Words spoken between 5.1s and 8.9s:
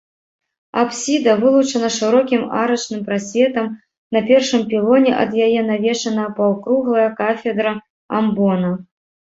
ад яе навешана паўкруглая кафедра амбона.